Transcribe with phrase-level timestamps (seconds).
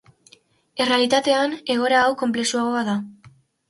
[0.85, 3.01] Errealitatean, egoera hau konplexuagoa da.